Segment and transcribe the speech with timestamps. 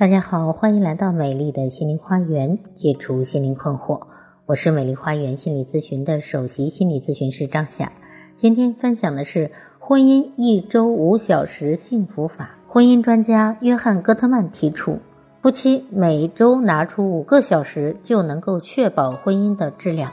[0.00, 4.06] 大家好，欢迎来到美丽的心灵花园，解除心灵困惑。
[4.46, 7.92] 我是美丽花园心理咨询的首席心理咨询师张霞。
[8.38, 12.52] 今天分享的是婚姻一周五小时幸福法。
[12.66, 15.00] 婚姻专家约翰·戈特曼提出，
[15.42, 20.12] 夫妻每周拿出五个小时就能够确保婚姻的质量。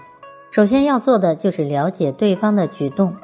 [0.51, 3.15] 首先要做的就是了解对方的举动，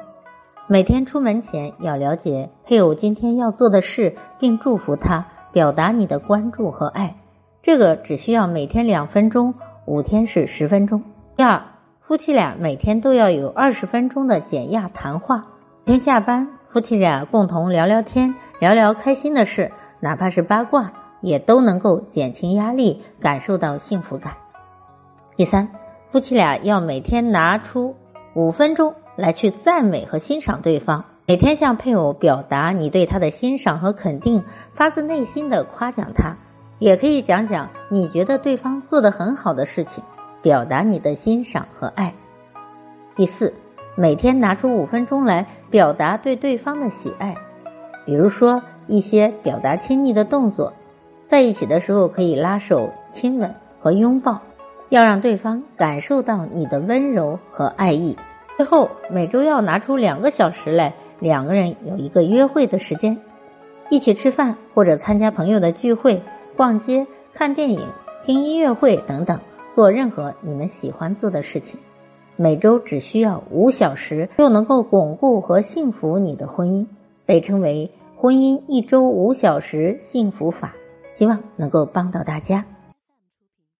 [0.66, 5.26] 每天出门前要了解配偶今天要做的事，并祝福他。
[5.54, 7.14] 表达你的关注和爱，
[7.62, 9.54] 这个只需要每天两分钟，
[9.86, 11.04] 五天是十分钟。
[11.36, 11.62] 第二，
[12.00, 15.46] 夫妻俩每天都要有二十分钟的减压谈话。
[15.84, 19.70] 每天下班，夫妻俩共同聊聊天，聊聊开心的事，
[20.00, 24.32] 哪怕是八卦，也都能够减轻压力，感受到幸福感。
[25.36, 25.68] 第三，
[26.10, 27.94] 夫妻俩要每天拿出
[28.34, 31.04] 五分钟来去赞美和欣赏对方。
[31.26, 36.36] 每天向配偶表达你对他的欣赏和肯定，发自内心的夸奖他，
[36.78, 40.04] 也可以讲讲你觉得对方做的很好的事情，
[40.42, 42.12] 表达你的欣赏和爱。
[43.16, 43.54] 第四，
[43.94, 47.34] 每天拿出五分钟来表达对对方的喜爱，
[48.04, 50.74] 比如说一些表达亲昵的动作，
[51.26, 54.42] 在一起的时候可以拉手、亲吻和拥抱，
[54.90, 58.14] 要让对方感受到你的温柔和爱意。
[58.58, 60.92] 最后，每周要拿出两个小时来。
[61.20, 63.18] 两个人有一个约会的时间，
[63.90, 66.22] 一起吃饭或者参加朋友的聚会、
[66.56, 67.80] 逛街、看电影、
[68.24, 69.40] 听音乐会等等，
[69.74, 71.80] 做任何你们喜欢做的事情。
[72.36, 76.86] 每周只需要五小时，就能够巩固和幸福你的婚姻，
[77.26, 80.74] 被称为“婚姻一周五小时幸福法”。
[81.14, 82.66] 希望能够帮到大家。